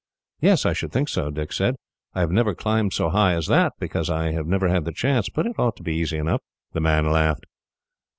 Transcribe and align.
"Yes, 0.39 0.65
I 0.65 0.73
should 0.73 0.91
think 0.91 1.09
so," 1.09 1.29
Dick 1.29 1.53
said. 1.53 1.75
"I 2.15 2.21
have 2.21 2.31
never 2.31 2.55
climbed 2.55 2.91
so 2.91 3.09
high 3.09 3.33
as 3.35 3.45
that, 3.45 3.73
because 3.79 4.09
I 4.09 4.31
have 4.31 4.47
never 4.47 4.67
had 4.67 4.83
the 4.83 4.91
chance; 4.91 5.29
but 5.29 5.45
it 5.45 5.59
ought 5.59 5.75
to 5.75 5.83
be 5.83 5.93
easy 5.93 6.17
enough." 6.17 6.41
The 6.73 6.81
man 6.81 7.05
laughed. 7.11 7.45